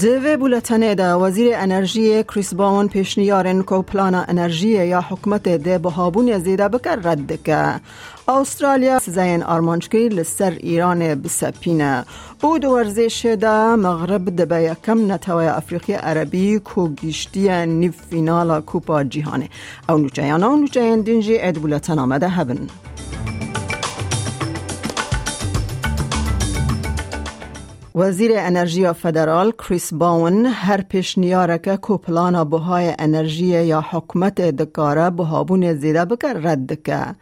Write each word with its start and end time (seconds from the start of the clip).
دوی 0.00 0.36
بولتنه 0.36 0.94
دا 0.94 1.20
وزیر 1.20 1.52
انرژی 1.54 2.22
کریس 2.22 2.54
باون 2.54 2.88
پیشنیارن 2.88 3.62
کو 3.62 3.82
پلان 3.82 4.14
انرژی 4.14 4.68
یا 4.68 5.00
حکمت 5.00 5.42
ده 5.42 5.78
بهابون 5.78 6.38
زیده 6.38 6.68
بکر 6.68 6.96
رد 6.96 7.42
که. 7.42 7.80
استرالیا 8.28 8.98
زین 8.98 9.42
آرمانچکی 9.42 10.08
لسر 10.08 10.50
ایران 10.50 11.14
بسپینه. 11.14 12.04
او 12.42 12.58
دو 12.58 12.70
ورزش 12.70 13.36
دا 13.40 13.76
مغرب 13.76 14.36
دبه 14.36 14.62
یکم 14.62 15.12
نتوی 15.12 15.46
افریقی 15.46 15.92
عربی 15.92 16.58
کو 16.58 16.88
گیشتی 16.88 17.66
نیف 17.66 17.94
فینال 18.10 18.60
کوپا 18.60 19.04
جیهانه. 19.04 19.48
او 19.88 19.98
نوچه 19.98 20.22
او 20.22 20.56
نوچه 20.56 20.96
دینجی 20.96 21.38
اد 21.40 21.54
بولتن 21.54 21.98
آمده 21.98 22.28
هبن. 22.28 22.58
وزیر 27.94 28.32
انرژی 28.34 28.92
فدرال 28.92 29.50
کریس 29.50 29.94
باون 29.94 30.46
هر 30.46 30.80
پیشنیارک 30.80 31.74
کو 31.80 31.96
پلان 31.96 32.44
بهای 32.44 32.94
انرژی 32.98 33.64
یا 33.64 33.84
حکمت 33.90 34.40
دکاره 34.40 35.10
بهابون 35.10 35.74
زیده 35.74 36.04
بکر 36.04 36.32
رد 36.32 36.82
که. 36.82 37.14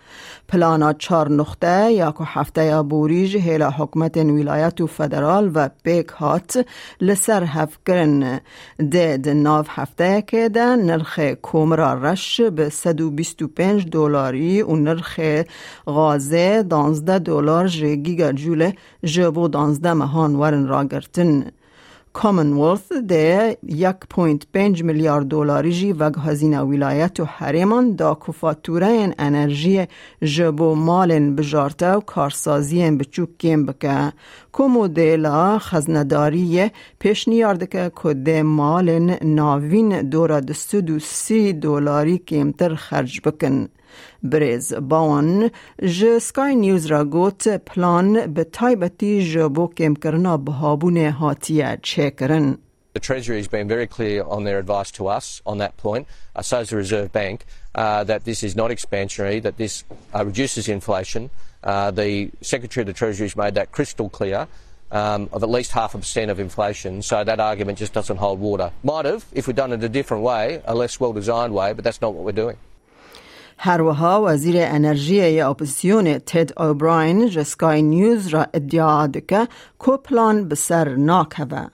پلانا 0.50 0.92
چار 0.92 1.30
نقطه 1.30 1.92
یا 1.92 2.12
که 2.12 2.24
هفته 2.26 2.64
یا 2.64 2.82
بوریج 2.82 3.36
هیلا 3.36 3.70
حکمت 3.70 4.16
ولایت 4.16 4.80
و 4.80 4.86
فدرال 4.86 5.50
و 5.54 5.68
پیک 5.84 6.08
هات 6.08 6.66
لسر 7.00 7.44
هفکرن 7.44 8.40
ده 8.90 9.16
ده 9.16 9.34
ناف 9.34 9.66
هفته 9.70 10.22
که 10.26 10.48
ده 10.48 10.76
نرخ 10.76 11.18
کومرا 11.18 11.94
رش 11.94 12.40
به 12.40 12.68
125 12.68 13.86
دلاری 13.90 14.62
و 14.62 14.76
نرخ 14.76 15.20
غازه 15.86 16.62
12 16.62 17.18
دلار 17.18 17.66
جیگا 17.66 18.32
جوله 18.32 18.74
جبو 19.04 19.48
12 19.48 19.92
مهان 19.92 20.36
ورن 20.36 20.59
را 20.66 20.84
گرتن 20.84 21.44
کامنولث 22.12 22.92
ده 23.08 23.56
یک 23.62 23.96
پوینت 24.10 24.42
پنج 24.54 24.82
میلیارد 24.84 25.26
دلاری 25.26 25.72
جی 25.72 25.92
وگ 25.92 26.14
هزینه 26.18 26.60
ولایت 26.60 27.20
و 27.20 27.24
حریمان 27.24 27.92
دا 27.92 28.14
کفاتوره 28.26 29.14
انرژی 29.18 29.86
جبو 30.22 30.74
مالن 30.74 31.36
بجارته 31.36 31.92
و 31.92 32.00
کارسازی 32.00 32.90
بچوک 32.90 33.38
کم 33.38 33.66
بکه 33.66 34.12
که 34.56 34.62
مدل 34.62 35.58
خزنداری 35.58 36.70
پیش 36.98 37.28
نیارده 37.28 37.66
که 37.66 37.92
کده 37.94 38.42
مالن 38.42 39.16
ناوین 39.22 40.02
دورا 40.02 40.40
دستو 40.40 40.98
سی 40.98 41.52
دلاری 41.52 42.18
کمتر 42.18 42.74
خرج 42.74 43.20
بکن. 43.20 43.68
بریز 44.23 44.73
باون 44.73 45.49
ج 45.83 46.17
سکای 46.17 46.55
نیوز 46.55 46.85
را 46.85 47.05
گوت 47.05 47.47
پلان 47.47 48.33
به 48.33 48.43
تایبتی 48.43 49.31
جبو 49.31 49.67
کم 49.67 49.93
کرنا 49.93 50.37
بهابون 50.37 50.97
هاتیه 50.97 51.77
چه 51.81 52.09
کرن. 52.09 52.57
The 52.95 53.01
Treasury 53.01 53.35
has 53.35 53.49
been 53.49 53.67
very 53.67 53.87
clear 53.87 54.23
on 54.23 54.45
their 54.45 54.57
advice 54.57 54.89
to 54.91 55.07
us 55.07 55.41
on 55.45 55.57
that 55.57 55.75
point, 55.75 56.07
uh, 56.33 56.41
so 56.41 56.59
has 56.59 56.69
the 56.69 56.77
Reserve 56.77 57.11
Bank, 57.11 57.45
uh, 57.75 58.05
that 58.05 58.23
this 58.23 58.41
is 58.41 58.55
not 58.55 58.71
expansionary, 58.71 59.43
that 59.43 59.57
this 59.57 59.83
uh, 60.15 60.23
reduces 60.23 60.69
inflation. 60.69 61.29
Uh, 61.61 61.91
the 61.91 62.31
Secretary 62.39 62.83
of 62.83 62.87
the 62.87 62.93
Treasury 62.93 63.25
has 63.25 63.35
made 63.35 63.53
that 63.55 63.73
crystal 63.73 64.07
clear. 64.09 64.47
Um, 64.91 65.29
of 65.33 65.43
at 65.43 65.49
least 65.49 65.71
half 65.71 65.95
a 65.95 65.97
percent 65.97 66.29
of 66.31 66.39
inflation, 66.39 67.01
so 67.01 67.23
that 67.23 67.39
argument 67.39 67.79
just 67.79 67.91
doesn't 67.91 68.17
hold 68.17 68.39
water. 68.39 68.71
Might 68.83 69.05
have, 69.05 69.25
if 69.33 69.47
we'd 69.47 69.55
done 69.57 69.73
it 69.73 69.83
a 69.83 69.89
different 69.89 70.23
way, 70.23 70.61
a 70.63 70.75
less 70.75 70.99
well 70.99 71.11
designed 71.11 71.53
way, 71.53 71.73
but 71.73 71.83
that's 71.83 72.01
not 72.01 72.13
what 72.13 72.23
we're 72.23 72.31
doing. 72.31 72.55
هروها 73.59 74.21
وزیر 74.21 74.55
انرژی 74.57 75.41
اپوزیسیون 75.41 76.19
تد 76.19 76.59
اوبراین 76.61 77.29
جسکای 77.29 77.81
نیوز 77.81 78.27
را 78.27 78.47
ادعا 78.53 79.07
دکه 79.07 79.47
کو 79.79 79.97
پلان 79.97 80.49
بسر 80.49 80.95
ناکوه. 80.95 81.67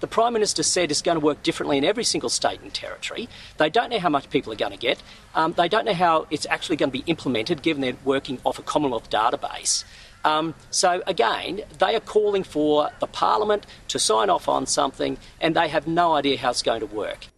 The 0.00 0.06
Prime 0.06 0.32
Minister 0.32 0.62
said 0.62 0.90
it's 0.90 1.02
going 1.02 1.18
to 1.18 1.24
work 1.24 1.42
differently 1.42 1.76
in 1.76 1.84
every 1.84 2.04
single 2.04 2.30
state 2.30 2.60
and 2.60 2.72
territory. 2.72 3.28
They 3.56 3.68
don't 3.68 3.90
know 3.90 3.98
how 3.98 4.08
much 4.08 4.30
people 4.30 4.52
are 4.52 4.56
going 4.56 4.72
to 4.72 4.78
get. 4.78 5.02
Um, 5.34 5.54
they 5.54 5.68
don't 5.68 5.84
know 5.84 5.94
how 5.94 6.26
it's 6.30 6.46
actually 6.46 6.76
going 6.76 6.90
to 6.90 6.98
be 7.00 7.04
implemented 7.06 7.62
given 7.62 7.80
they're 7.82 7.96
working 8.04 8.38
off 8.44 8.58
a 8.58 8.62
Commonwealth 8.62 9.10
database. 9.10 9.84
Um, 10.24 10.54
so 10.70 11.02
again, 11.06 11.62
they 11.78 11.94
are 11.96 12.00
calling 12.00 12.44
for 12.44 12.90
the 13.00 13.06
Parliament 13.06 13.66
to 13.88 13.98
sign 13.98 14.30
off 14.30 14.48
on 14.48 14.66
something 14.66 15.18
and 15.40 15.56
they 15.56 15.68
have 15.68 15.86
no 15.86 16.14
idea 16.14 16.38
how 16.38 16.50
it's 16.50 16.62
going 16.62 16.80
to 16.80 16.86
work. 16.86 17.28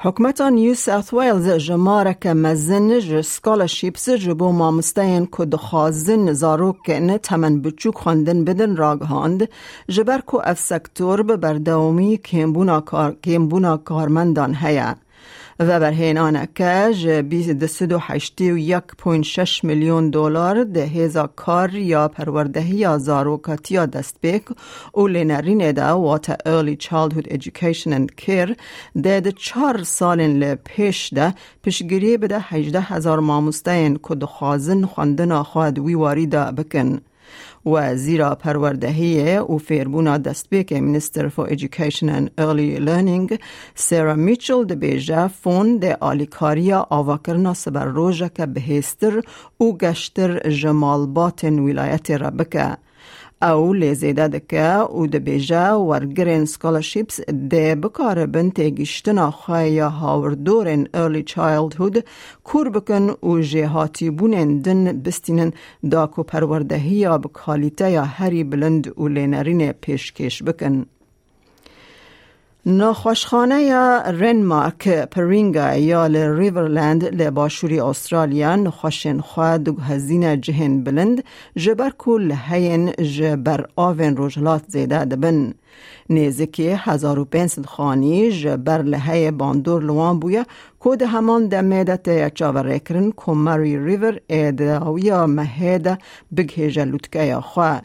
حکمت 0.00 0.40
نیو 0.40 0.74
ساوت 0.74 1.12
ویلز 1.12 1.48
جماره 1.48 2.16
که 2.22 2.32
مزن 2.32 2.98
ج 2.98 3.20
سکالرشیپس 3.20 4.08
جبو 4.08 4.52
مامستین 4.52 5.26
که 5.36 5.44
دخوازن 5.44 6.32
زارو 6.32 6.76
که 6.84 7.00
نه 7.00 7.18
تمن 7.18 7.62
بچوک 7.62 7.94
خواندن 7.94 8.44
بدن 8.44 8.76
راگهاند 8.76 9.48
جبر 9.88 10.20
که 10.20 10.48
اف 10.50 10.58
سکتور 10.58 11.22
به 11.22 11.36
بردومی 11.36 12.16
کمبونا, 12.16 12.80
کار، 12.80 13.16
کارمندان 13.84 14.54
هیا. 14.54 14.94
و 15.60 15.80
بر 15.80 15.92
هینانه 15.92 16.48
که 16.54 16.92
یک 18.40 18.84
پوین 18.98 19.22
شش 19.22 19.64
میلیون 19.64 20.10
دلار 20.10 20.64
ده 20.64 20.84
هزا 20.86 21.26
کار 21.26 21.74
یا 21.74 22.08
پروردهی 22.08 22.98
زاروکاتی 22.98 23.74
یا 23.74 23.86
دست 23.86 24.16
بیک 24.20 24.42
او 24.92 25.06
لینرین 25.06 25.72
ده 25.72 25.84
واتا 25.84 26.34
early 26.34 26.76
childhood 26.84 27.26
education 27.32 27.90
and 27.90 28.24
care 28.26 28.56
ده 29.02 29.20
ده 29.20 29.32
چار 29.32 29.82
سالین 29.82 30.38
لپیش 30.38 31.14
ده 31.14 31.34
پیشگیری 31.62 32.16
بده 32.16 32.38
هجده 32.40 32.80
هزار 32.80 33.20
ماموستین 33.20 33.98
که 34.08 34.14
دخوازن 34.14 34.84
خواندن 34.84 35.42
خواهد 35.42 35.78
ویواری 35.78 36.26
ده 36.26 36.44
بکن. 36.44 37.00
و 37.66 37.96
زیرا 37.96 38.34
پروردهی 38.34 39.36
او 39.36 39.58
فیربونا 39.58 40.18
دستبیک 40.18 40.72
منستر 40.72 41.28
فور 41.28 41.48
ایژوکیشن 41.48 42.08
and 42.08 42.28
Early 42.40 42.80
Learning 42.80 43.38
سیرا 43.74 44.14
میچل 44.14 44.64
ده 44.64 44.74
بیجه 44.74 45.28
فون 45.28 45.76
ده 45.76 45.96
آلیکاریا 46.00 46.86
آواکرنا 46.90 47.54
سبر 47.54 47.84
روژه 47.84 48.28
که 48.28 48.46
بهستر 48.46 49.22
او 49.58 49.78
گشتر 49.78 50.50
جمال 50.50 51.06
باتن 51.06 51.58
ولایت 51.58 52.10
ربکه. 52.10 52.76
او 53.42 53.72
لیزیده 53.72 54.28
دکه 54.28 54.80
او 54.80 55.06
ده 55.06 55.18
بیجه 55.18 55.72
ورگرین 55.72 56.44
سکالرشیپس 56.44 57.20
ده 57.50 57.74
بکار 57.74 58.26
بن 58.26 58.50
تیگیشتنا 58.50 59.30
خواهی 59.30 59.78
هاوردورن 59.78 60.84
early 60.84 61.22
childhood 61.32 62.02
کور 62.44 62.68
بکن 62.70 63.14
او 63.20 63.40
جهاتی 63.40 64.10
بونن 64.10 64.58
دن 64.58 65.02
بستینن 65.02 65.52
داکو 65.90 66.22
پروردهی 66.22 66.94
یا 66.94 67.18
بکالیته 67.18 67.90
یا 67.90 68.04
هری 68.04 68.44
بلند 68.44 68.92
او 68.96 69.08
لینرین 69.08 69.72
پیشکش 69.72 70.42
بکن. 70.42 70.86
نخوشخانه 72.66 73.62
یا 73.62 74.00
رنمارک 74.00 74.88
پرینگا 74.88 75.74
یا 75.74 76.06
ریورلند 76.06 77.04
لباشوری 77.04 77.80
استرالیا 77.80 78.56
نخوشن 78.56 79.20
خواه 79.20 79.58
دو 79.58 79.72
هزین 79.72 80.40
جهن 80.40 80.84
بلند 80.84 81.24
جبر 81.56 81.90
کل 81.98 82.32
هین 82.48 82.92
جبر 82.92 83.66
آوین 83.76 84.16
روجلات 84.16 84.62
زیده 84.68 85.04
دبن. 85.04 85.54
نیزکی 86.10 86.68
هزار 86.68 87.18
و 87.18 87.24
پینسد 87.24 87.66
خانی 87.66 88.30
جبر 88.30 88.82
لحی 88.82 89.30
باندور 89.30 89.82
لوان 89.82 90.20
بویا 90.20 90.44
کود 90.80 91.02
همان 91.02 91.48
دمیدت 91.48 92.08
یچاور 92.08 92.78
کرن 92.78 93.12
کماری 93.16 93.84
ریور 93.84 94.20
ایداویا 94.26 95.26
مهید 95.26 95.98
بگهیج 96.36 96.78
لوتکه 96.78 97.22
یا 97.22 97.40
خواه. 97.40 97.82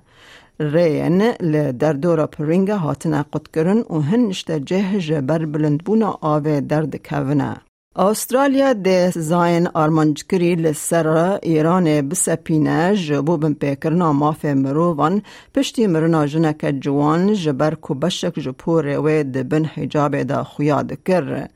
رین 0.60 1.22
ل 1.22 1.72
در 1.72 1.94
دورا 1.94 2.28
پرینگا 2.28 2.78
هاتنا 2.78 3.24
قد 3.24 3.48
کرن 3.54 3.80
و 3.90 4.00
هنشت 4.00 4.52
جه 4.52 5.00
جبر 5.00 5.46
بلند 5.46 5.84
آوه 6.22 6.62
درد 6.62 6.96
کونه. 6.96 7.62
استرالیا 7.95 8.74
ده 8.74 9.10
زاین 9.10 9.68
آرمانجکری 9.74 10.56
لسر 10.56 11.07
ایران 11.44 12.10
بسپینه 12.10 12.95
جبو 12.95 13.38
بن 13.38 13.54
پیکرنا 13.54 14.12
ماف 14.12 14.45
مروان 14.45 15.22
پشتی 15.56 15.88
مرنا 15.88 16.25
جنک 16.25 16.66
جوان 16.81 17.34
جبر 17.34 17.75
کو 17.75 17.94
بشک 17.94 18.40
جپور 18.40 18.86
و 18.98 19.24
دبن 19.24 19.66
حجاب 19.66 20.24
دا 20.24 20.44
خویاد 20.44 20.94
کر. 21.06 21.48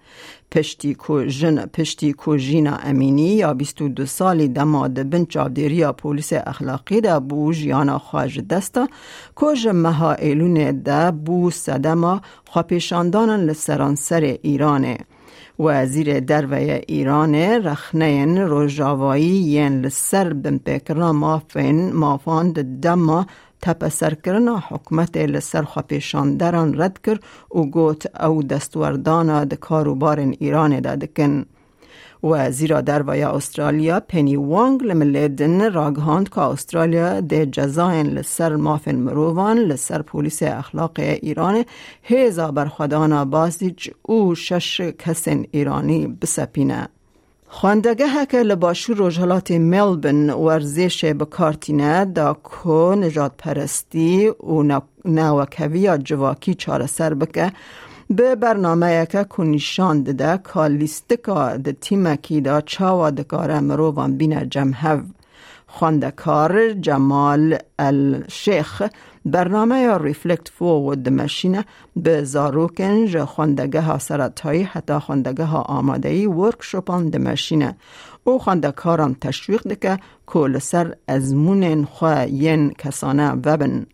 پشتی 0.52 0.94
کو 0.94 1.24
جن 1.24 1.58
پشتی 1.74 2.12
کو 2.12 2.38
جینا 2.38 2.76
امینی 2.84 3.36
یا 3.36 3.54
22 3.54 4.06
سالی 4.06 4.48
دما 4.48 4.88
بن 4.88 5.26
چاودیریا 5.26 5.92
پولیس 5.92 6.34
اخلاقی 6.34 7.02
دا 7.02 7.20
بو 7.20 7.54
جیانا 7.54 7.98
خواج 7.98 8.40
دستا 8.40 8.88
کو 9.36 9.54
جمها 9.54 10.14
ایلون 10.14 10.84
دا 10.84 11.12
بو 11.12 11.50
صدما 11.52 12.18
خواپیشاندانن 12.46 13.46
لسرانسر 13.46 14.22
ایرانه 14.42 14.98
وزیر 15.60 16.20
دروی 16.20 16.72
ایران 16.72 17.36
رخنین 17.36 18.38
روژاوایی 18.38 19.26
ین 19.26 19.82
لسر 19.82 20.34
بن 20.34 20.60
مافین 21.12 21.94
مافان 21.94 22.52
دما 22.84 23.26
تپ 23.62 23.88
سرکرنا 23.90 24.56
حکمت 24.70 25.18
لسر 25.18 25.64
پیشان 25.88 26.38
دران 26.38 26.82
رد 26.82 27.00
کر 27.04 27.18
و 27.52 27.62
گوت 27.66 28.24
او 28.24 28.44
دستوردانا 28.44 29.44
دکارو 29.44 29.96
بارن 29.96 30.34
ایران 30.40 30.80
دادکن. 30.80 31.46
و 32.32 32.52
زیرا 32.52 32.82
در 32.82 33.04
ویا 33.10 33.32
استرالیا 33.32 34.00
پنی 34.00 34.36
وانگ 34.36 34.84
لملیدن 34.84 35.74
راگهاند 35.74 36.30
که 36.30 36.42
استرالیا 36.42 37.22
ده 37.22 37.46
جزاین 37.46 38.08
لسر 38.08 38.56
مافن 38.56 38.96
مروان 38.96 39.58
لسر 39.58 40.02
پولیس 40.02 40.44
اخلاق 40.44 41.00
ایران 41.00 41.66
هیزا 42.02 42.52
برخودانا 42.52 43.26
بازیج 43.26 43.90
او 44.02 44.36
شش 44.36 44.82
کسن 44.82 45.44
ایرانی 45.52 46.08
بسپینه. 46.22 46.88
خواندگه 47.50 48.26
که 48.30 48.38
لباشو 48.38 48.94
روژهلات 48.94 49.52
ملبن 49.52 50.30
ورزش 50.30 51.06
بکارتینه 51.06 52.06
دا 52.06 52.34
کو 52.34 52.96
نجات 52.96 53.32
پرستی 53.38 54.28
و 54.28 54.80
نوکوی 55.06 55.98
جواکی 55.98 56.54
چاره 56.54 56.86
سر 56.86 57.14
بکه 57.14 57.52
به 58.10 58.36
برنامه 58.36 59.06
که 59.06 59.24
کنیشان 59.24 60.04
ده 60.04 60.40
که 60.54 60.60
لیستکا 60.60 61.58
ده 61.58 61.72
تیمکی 61.72 62.42
دا 62.42 62.62
چاوا 62.62 63.10
دکاره 63.10 63.60
مروان 63.60 64.18
بین 64.18 64.50
جمهو. 64.50 65.02
خواندکار 65.68 66.72
جمال 66.74 67.58
الشیخ 67.80 68.82
برنامه 69.26 69.98
ریفلکت 69.98 70.50
فورورد 70.50 70.98
دمشینه 70.98 71.66
به 71.96 72.24
زاروکن 72.24 73.06
جه 73.06 73.26
خواندگه 73.26 73.82
ها 73.82 73.98
سرطایی 73.98 74.64
حتی 74.64 75.00
خواندگه 75.00 75.44
ها 75.44 75.62
آماده 75.62 76.10
ای 76.10 76.26
ورکشوپان 76.26 77.10
دمشینه 77.10 77.76
او 78.24 78.40
خواندکارم 78.40 79.14
تشویق 79.22 79.68
دکه 79.68 80.00
کل 80.26 80.60
سر 80.60 80.96
ازمون 81.08 81.86
خواه 81.86 82.28
ین 82.28 82.70
کسانه 82.70 83.32
وبن. 83.32 83.86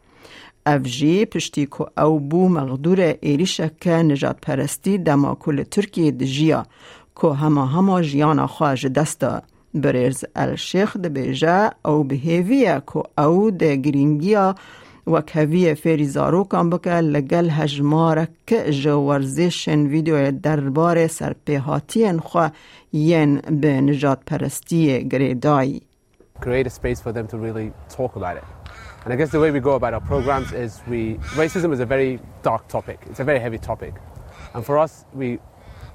افجی 0.66 1.26
پشتی 1.26 1.66
که 1.66 2.02
او 2.04 2.20
بو 2.20 2.50
مغدور 2.50 3.16
ایریشک 3.22 3.88
نجات 3.88 4.38
پرستی 4.42 4.98
دما 4.98 5.36
کل 5.36 5.64
ترکیه 5.64 6.12
دجیا 6.12 6.66
که 7.22 7.28
همه 7.28 7.68
همه 7.68 8.02
جیانا 8.04 8.48
خواهج 8.48 8.88
دسته 8.88 9.42
برز 9.74 10.26
الشیخ 10.36 10.98
ده 10.98 11.10
بیجه 11.10 11.72
او 11.86 12.04
بهیویه 12.04 12.82
که 12.94 13.22
او 13.22 13.52
ده 13.52 13.76
گرینگیا 13.76 14.56
و 15.08 15.22
کوی 15.22 15.76
فری 15.76 16.06
زاروکان 16.06 16.70
بکه 16.70 16.90
لگل 16.90 17.50
هجمارک 17.50 18.54
جو 18.70 19.00
ورزشن 19.00 19.88
ویدیو 19.88 20.32
دربار 20.32 21.08
سرپیهاتی 21.08 22.18
خواه 22.18 22.52
ین 22.94 23.36
به 23.36 23.82
نجات 23.82 24.20
پرستی 24.26 25.08
گریدایی 25.08 25.82
create 26.42 26.68
a 26.68 26.70
space 26.70 27.00
for 27.02 27.12
them 27.12 27.28
to 27.28 27.38
really 27.38 27.72
talk 27.90 28.16
about 28.16 28.36
it. 28.38 28.44
And 29.04 29.12
I 29.12 29.18
guess 29.18 29.32
the 29.32 29.40
way 29.40 29.52
we 29.52 29.60
go 29.60 29.76
about 29.76 29.94
our 29.94 30.00
programs 30.00 30.54
is 30.54 30.82
we 30.88 31.16
racism 31.36 31.74
is 31.74 31.82
a 31.82 31.86
very 31.86 32.20
dark 32.42 32.70
topic. 32.70 33.02
It's 33.10 33.20
a 33.20 33.26
very 33.26 33.40
heavy 33.40 33.58
topic. 33.58 33.96
And 34.54 34.66
for 34.66 34.78
us 34.78 35.04
we 35.14 35.40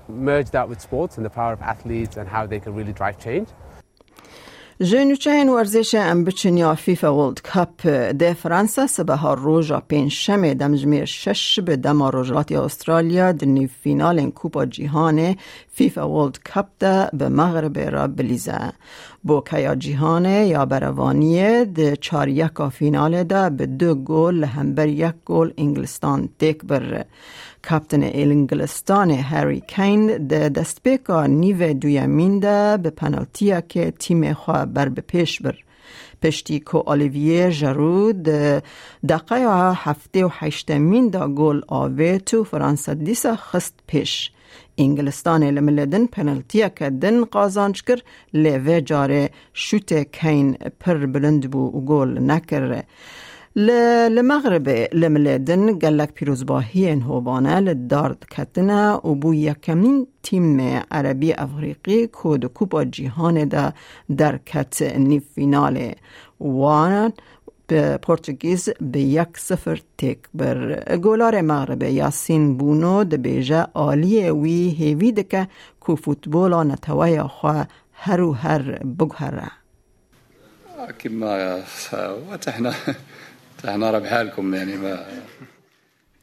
merge 0.08 0.50
that 0.50 0.68
with 0.68 0.80
sports 0.80 1.16
and 1.16 1.24
the 1.24 1.30
power 1.30 1.54
of 1.54 1.62
athletes 1.62 2.18
and 2.18 2.28
how 2.28 2.46
they 2.46 2.60
can 2.60 2.74
really 2.74 2.92
drive 2.92 3.18
change. 3.18 3.48
جنوچین 4.80 5.48
ورزش 5.48 5.94
ام 5.94 6.24
بچنیا 6.24 6.74
فیفا 6.74 7.14
ورلد 7.14 7.40
کپ 7.42 7.86
ده 8.18 8.34
فرانسا 8.34 8.86
سبها 8.86 9.34
روژا 9.34 9.80
پین 9.80 10.08
شمه 10.08 10.54
دمجمیر 10.54 11.04
شش 11.04 11.60
به 11.60 11.76
دم 11.76 12.02
روژاتی 12.02 12.56
استرالیا 12.56 13.32
دنی 13.32 13.66
فینال 13.66 14.30
کوپا 14.30 14.66
جیهان 14.66 15.36
فیفا 15.68 16.10
ورلد 16.10 16.38
کپ 16.38 16.66
ده 16.78 17.10
به 17.12 17.28
مغرب 17.28 17.78
را 17.78 18.06
بلیزه 18.06 18.72
بو 19.22 19.40
کیا 19.40 19.74
جیهان 19.74 20.24
یا 20.24 20.66
بروانیه 20.66 21.64
ده 21.64 21.96
چار 21.96 22.28
یکا 22.28 22.68
فینال 22.70 23.24
ده 23.24 23.50
به 23.50 23.66
دو 23.66 23.94
گل 23.94 24.44
همبر 24.44 24.88
یک 24.88 25.14
گل 25.26 25.52
انگلستان 25.56 26.28
تک 26.38 26.64
بره 26.64 27.06
کاپتن 27.62 28.02
انگلستان 28.02 29.10
هری 29.10 29.60
کین 29.60 30.26
ده 30.26 30.48
دستپیکا 30.48 31.26
نیو 31.26 31.72
دویمین 31.72 32.38
ده 32.40 32.76
به 32.76 32.90
پنالتیا 32.90 33.60
که 33.60 33.90
تیم 33.90 34.32
خواه 34.32 34.66
بر 34.66 34.88
به 34.88 35.00
پیش 35.00 35.42
بر 35.42 35.54
پشتی 36.22 36.58
که 36.58 36.78
آلیویه 36.78 37.50
جرود 37.50 38.22
دقیقه 39.08 39.72
هفته 39.74 40.24
و 40.24 40.28
هشتمین 40.32 41.08
دا 41.08 41.28
گل 41.28 41.60
آوه 41.68 42.18
تو 42.18 42.44
فرانسا 42.44 42.94
دیسا 42.94 43.36
خست 43.36 43.74
پیش 43.86 44.30
انگلستان 44.78 45.44
لملدن 45.44 46.06
پنالتیا 46.06 46.68
دن 46.68 47.24
قازانج 47.24 47.82
کر 47.82 48.02
لیوه 48.34 48.80
جاره 48.80 49.30
شوت 49.52 49.92
کین 49.92 50.52
پر 50.80 51.06
بلند 51.06 51.50
بو 51.50 51.58
و 51.58 51.80
گل 51.84 52.18
نکر 52.18 52.82
لمغرب 53.58 54.68
لملدن 54.92 55.78
گلک 55.78 56.12
پیروزباهی 56.14 56.90
هوبانه 56.90 57.60
لدارد 57.60 58.26
کتنه 58.30 58.92
و 58.92 59.14
بو 59.14 59.34
یکمین 59.34 60.06
تیم 60.22 60.60
عربی 60.90 61.32
افریقی 61.32 62.06
کود 62.06 62.44
کوپا 62.44 62.84
جیهان 62.84 63.44
دا 63.44 63.72
در 64.16 64.38
کت 64.38 64.82
نی 64.82 65.20
فینال 65.20 65.94
وان 66.40 67.12
به 67.66 67.96
پرتغیز 67.96 68.68
به 68.80 69.00
یک 69.00 69.38
سفر 69.38 69.80
تک 69.98 70.18
بر 70.34 70.96
گولار 70.96 71.40
مغرب 71.40 71.82
یاسین 71.82 72.56
بونو 72.56 73.04
د 73.04 73.14
بیجه 73.14 73.66
آلی 73.74 74.30
وی 74.30 74.68
هیوی 74.78 75.12
دکه 75.12 75.48
کو 75.80 75.96
فوتبولا 75.96 76.62
نتوی 76.62 77.22
خواه 77.22 77.66
هر 77.92 78.20
و 78.20 78.32
هر 78.32 78.62
بگهره 78.98 79.50
كما 80.98 81.62
وتحنا 82.32 82.70
احنا 82.70 82.94
ربحالكم 83.65 84.55
يعني 84.55 84.77
ما 84.77 85.05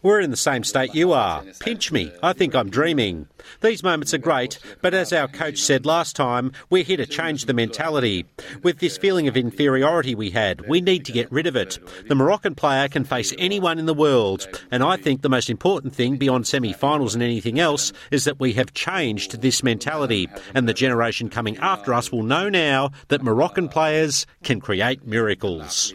We're 0.02 0.20
in 0.20 0.31
the 0.31 0.37
same 0.37 0.64
state 0.64 0.94
you 0.94 1.12
are. 1.12 1.43
Pinch 1.58 1.93
me. 1.93 2.11
I 2.23 2.32
think 2.32 2.55
I'm 2.55 2.70
dreaming. 2.70 3.29
These 3.61 3.82
moments 3.82 4.14
are 4.14 4.19
great, 4.19 4.58
but 4.81 4.94
as 4.94 5.12
our 5.12 5.29
coach 5.29 5.58
said 5.58 5.85
last 5.85 6.17
time, 6.17 6.52
we're 6.70 6.85
here 6.85 6.97
to 6.97 7.05
change 7.05 7.44
the 7.44 7.52
mentality. 7.52 8.25
With 8.62 8.79
this 8.79 8.97
feeling 8.97 9.29
of 9.29 9.37
inferiority 9.37 10.14
we 10.14 10.31
had, 10.31 10.67
we 10.67 10.81
need 10.81 11.05
to 11.05 11.12
get 11.12 11.31
rid 11.31 11.47
of 11.47 11.55
it. 11.55 11.79
The 12.08 12.14
Moroccan 12.14 12.55
player 12.55 12.88
can 12.88 13.05
face 13.05 13.35
anyone 13.37 13.79
in 13.79 13.85
the 13.85 13.93
world, 13.93 14.49
and 14.70 14.82
I 14.82 14.97
think 14.97 15.20
the 15.20 15.29
most 15.29 15.50
important 15.50 15.94
thing 15.94 16.17
beyond 16.17 16.47
semi 16.47 16.73
finals 16.73 17.12
and 17.12 17.23
anything 17.23 17.61
else 17.61 17.93
is 18.11 18.25
that 18.25 18.41
we 18.41 18.55
have 18.55 18.73
changed 18.73 19.43
this 19.43 19.62
mentality, 19.62 20.31
and 20.55 20.67
the 20.67 20.73
generation 20.73 21.29
coming 21.29 21.58
after 21.58 21.93
us 21.93 22.11
will 22.11 22.23
know 22.23 22.49
now 22.49 22.91
that 23.08 23.23
Moroccan 23.23 23.69
players 23.69 24.26
can 24.43 24.62
create 24.62 25.06
miracles. 25.06 25.93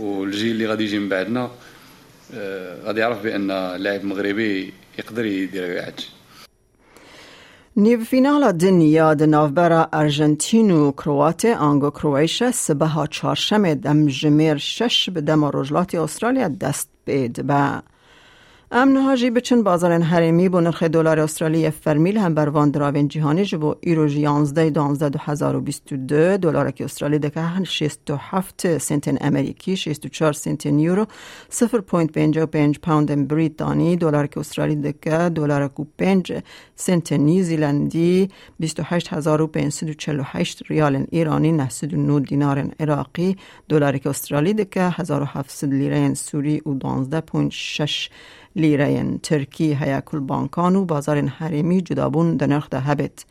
والجيل 0.00 0.52
اللي 0.52 0.66
غادي 0.66 0.84
يجي 0.84 0.98
من 0.98 1.08
بعدنا 1.08 1.50
غادي 2.84 3.00
يعرف 3.00 3.22
بأن 3.22 3.46
لاعب 3.76 4.04
مغربي 4.04 4.72
يقدر 4.98 5.24
يدير 5.24 5.74
كاع 5.74 5.92
نیو 7.76 8.04
فینال 8.10 8.44
دنیا 8.58 9.14
د 9.20 9.22
ناوبرا 9.22 9.86
ارژنتین 9.92 10.70
و 10.70 10.92
کروات 10.92 11.44
آنگو 11.44 11.90
کرویشا 11.90 12.50
سبها 12.50 13.06
چهارشنبه 13.06 13.74
دم 13.74 14.06
جمیر 14.06 14.56
شش 14.56 15.10
به 15.10 15.20
دم 15.20 15.44
رجلات 15.44 15.94
استرالیا 15.94 16.48
دست 16.48 16.88
بید 17.04 17.46
به 17.46 17.82
امن 18.70 18.96
هاجی 18.96 19.30
بچن 19.30 19.62
بازار 19.62 19.92
حریمی 19.92 20.48
با 20.48 20.60
نرخ 20.60 20.82
دلار 20.82 21.20
استرالی 21.20 21.70
فرمیل 21.70 22.16
هم 22.16 22.34
بر 22.34 22.48
وان 22.48 22.70
دراوین 22.70 23.08
جهانی 23.08 23.44
جبو 23.44 23.74
ایرو 23.80 24.08
11 24.08 24.70
12 24.70 25.08
2022 25.08 26.36
دلار 26.36 26.70
که 26.70 26.84
استرالی 26.84 27.18
دکه 27.18 27.64
67 27.64 28.78
سنت 28.78 29.22
امریکی 29.22 29.76
64 29.76 30.32
سنت 30.32 30.66
یورو 30.66 31.06
0.55 31.50 32.78
پوند 32.82 33.28
بریتانی 33.28 33.96
دلار 33.96 34.26
که 34.26 34.40
استرالی 34.40 34.76
دکه 34.76 35.10
دلار 35.10 35.68
کو 35.68 35.84
5 35.98 36.32
سنت 36.76 37.12
نیوزیلندی 37.12 38.30
28548 38.60 40.62
ریال 40.68 41.06
ایرانی 41.10 41.52
99 41.52 42.20
دینار 42.20 42.70
عراقی. 42.80 43.36
دلار 43.68 43.98
که 43.98 44.10
استرالی 44.10 44.54
دکه 44.54 44.80
1700 44.80 45.74
لیره 45.74 46.14
سوری 46.14 46.62
و 46.66 46.78
12.6 46.78 48.08
لیره 48.56 49.18
ترکی 49.22 49.74
هیکل 49.74 50.20
بانکان 50.20 50.76
و 50.76 50.84
بازار 50.84 51.20
حریمی 51.20 51.82
جدابون 51.82 52.36
در 52.36 52.46
نرخ 52.46 52.68
ده 52.70 52.80
هبت. 52.80 53.24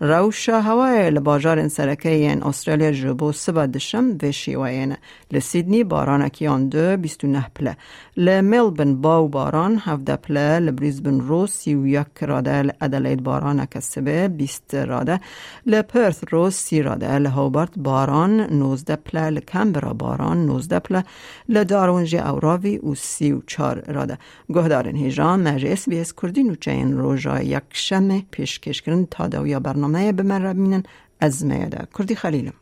روشا 0.00 0.60
هوای 0.60 1.10
لباجار 1.10 1.68
سرکه 1.68 2.38
استرالیا 2.42 2.92
جبو 2.92 3.32
سبا 3.32 3.66
دشم 3.66 4.18
و 4.22 4.32
شیوین. 4.32 4.96
لسیدنی 5.32 5.84
باران 5.84 6.28
کیان 6.28 6.68
دو 6.68 6.96
بیستو 6.96 7.26
نه 7.26 7.46
پله 7.54 7.76
لملبن 8.16 8.94
باو 8.94 9.28
باران 9.28 9.80
هفده 9.84 10.16
پله 10.16 10.58
لبریزبن 10.58 11.20
رو 11.20 11.46
سی 11.46 11.74
و 11.74 11.86
یک 11.86 12.06
راده 12.20 12.62
لادلید 12.62 13.22
باران 13.22 13.66
کسبه 13.66 14.28
بیست 14.28 14.74
راده 14.74 15.20
لپرث 15.66 16.24
رو 16.30 16.50
سی 16.50 16.82
راده 16.82 17.18
لهوبارت 17.18 17.70
باران 17.76 18.40
نوزده 18.40 18.96
پله 18.96 19.30
لکمبرا 19.30 19.92
باران 19.92 20.46
نوزده 20.46 20.78
پله 20.78 21.04
لدارونجی 21.48 22.18
اوراوی 22.18 22.78
و 22.78 22.94
سی 22.94 23.32
و 23.32 23.40
چار 23.46 23.92
راده 23.92 24.18
گوهدارن 24.64 24.96
هیجان 24.96 25.48
مجه 25.48 25.68
اس 25.68 25.88
بی 25.88 26.00
اس 26.00 26.12
کردین 26.22 26.50
و 26.50 26.54
چین 26.54 26.98
روژا 26.98 27.40
یک 27.40 27.62
شم 27.72 28.20
پیشکش 28.20 28.82
کرن 28.82 29.06
تا 29.10 29.28
دویا 29.28 29.60
برنامه 29.60 30.12
به 30.12 30.22
من 30.22 30.42
ربینن 30.42 30.82
از 31.20 31.44
میاده 31.44 31.78
کردی 31.98 32.14
خلیلم 32.14 32.52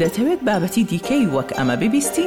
دەتەوێت 0.00 0.40
بابەتی 0.48 0.84
دیکەی 0.90 1.26
وەک 1.34 1.50
ئەمە 1.56 1.76
ببیستی؟ 1.82 2.26